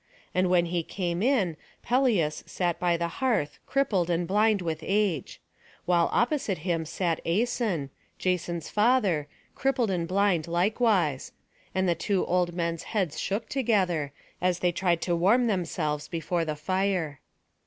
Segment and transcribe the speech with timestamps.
[0.33, 5.39] And when he came in, Pelias sat by the hearth, crippled and blind with age;
[5.85, 11.33] while opposite him sat Æson, Jason's father, crippled and blind likewise;
[11.75, 14.11] and the two old men's heads shook together,
[14.41, 17.19] as they tried to warm themselves before the fire.